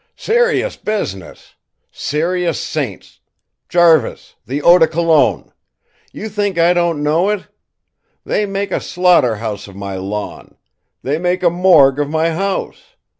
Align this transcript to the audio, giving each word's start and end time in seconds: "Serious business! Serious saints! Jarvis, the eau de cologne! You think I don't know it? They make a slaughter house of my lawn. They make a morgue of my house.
"Serious 0.15 0.77
business! 0.77 1.53
Serious 1.91 2.59
saints! 2.59 3.19
Jarvis, 3.69 4.33
the 4.47 4.59
eau 4.59 4.79
de 4.79 4.87
cologne! 4.87 5.51
You 6.11 6.27
think 6.27 6.57
I 6.57 6.73
don't 6.73 7.03
know 7.03 7.29
it? 7.29 7.45
They 8.25 8.47
make 8.47 8.71
a 8.71 8.81
slaughter 8.81 9.35
house 9.35 9.67
of 9.67 9.75
my 9.75 9.97
lawn. 9.97 10.55
They 11.03 11.19
make 11.19 11.43
a 11.43 11.51
morgue 11.51 11.99
of 11.99 12.09
my 12.09 12.31
house. 12.31 12.95